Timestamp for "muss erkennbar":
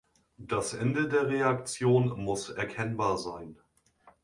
2.23-3.19